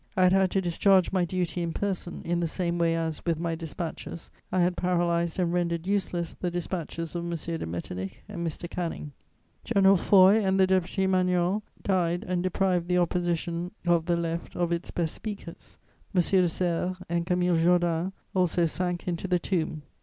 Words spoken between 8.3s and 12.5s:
Mr. Canning. General Foy and the deputy Manuel died and